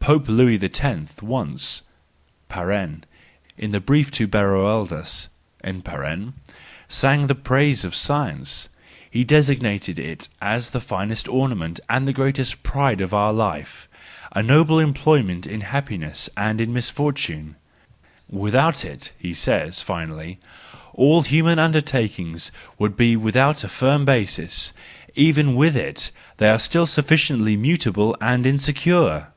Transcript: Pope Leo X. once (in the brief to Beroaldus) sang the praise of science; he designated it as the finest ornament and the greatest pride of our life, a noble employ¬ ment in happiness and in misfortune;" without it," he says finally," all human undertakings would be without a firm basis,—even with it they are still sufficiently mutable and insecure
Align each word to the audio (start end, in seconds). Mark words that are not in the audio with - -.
Pope 0.00 0.26
Leo 0.26 0.58
X. 0.60 1.22
once 1.22 1.82
(in 3.56 3.70
the 3.70 3.78
brief 3.78 4.10
to 4.10 4.26
Beroaldus) 4.26 5.28
sang 6.88 7.26
the 7.28 7.34
praise 7.36 7.84
of 7.84 7.94
science; 7.94 8.68
he 9.08 9.22
designated 9.22 10.00
it 10.00 10.28
as 10.40 10.70
the 10.70 10.80
finest 10.80 11.28
ornament 11.28 11.78
and 11.88 12.08
the 12.08 12.12
greatest 12.12 12.64
pride 12.64 13.00
of 13.00 13.14
our 13.14 13.32
life, 13.32 13.88
a 14.32 14.42
noble 14.42 14.78
employ¬ 14.78 15.24
ment 15.24 15.46
in 15.46 15.60
happiness 15.60 16.28
and 16.36 16.60
in 16.60 16.72
misfortune;" 16.72 17.54
without 18.28 18.84
it," 18.84 19.12
he 19.20 19.32
says 19.32 19.80
finally," 19.80 20.40
all 20.94 21.22
human 21.22 21.60
undertakings 21.60 22.50
would 22.76 22.96
be 22.96 23.14
without 23.14 23.62
a 23.62 23.68
firm 23.68 24.04
basis,—even 24.04 25.54
with 25.54 25.76
it 25.76 26.10
they 26.38 26.50
are 26.50 26.58
still 26.58 26.86
sufficiently 26.86 27.56
mutable 27.56 28.16
and 28.20 28.48
insecure 28.48 29.28